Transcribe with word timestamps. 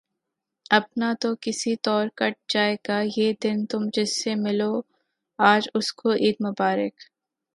اپنا 0.71 1.09
تو 1.21 1.29
کسی 1.41 1.75
طور 1.85 2.07
کٹ 2.15 2.33
جائے 2.53 2.75
گا 2.87 2.99
یہ 3.17 3.33
دن، 3.43 3.65
تم 3.65 3.81
جس 3.93 4.11
سے 4.23 4.35
ملو 4.35 4.73
آج 5.39 5.67
اس 5.73 5.91
کو 5.93 6.11
عید 6.13 6.35
مبارک 6.39 6.95